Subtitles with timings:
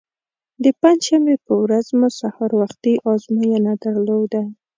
[0.63, 4.41] د پنجشنبې په ورځ مو سهار وختي ازموینه درلوده.